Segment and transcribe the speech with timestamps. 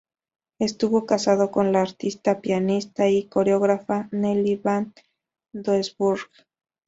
[0.57, 4.95] Estuvo casado con la artista, pianista y coreógrafa Nelly van
[5.53, 6.27] Doesburg.